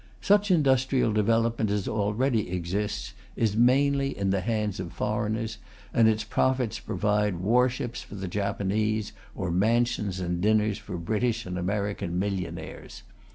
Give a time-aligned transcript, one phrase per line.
[0.21, 5.59] Such industrial development as already exists is mainly in the hands of foreigners,
[5.93, 11.55] and its profits provide warships for the Japanese, or mansions and dinners for British and
[11.55, 13.03] American millionaires.